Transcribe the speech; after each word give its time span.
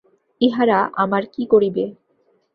ইহারা 0.41 0.79
আমার 1.03 1.23
কী 1.33 1.43
করিবে? 1.45 1.83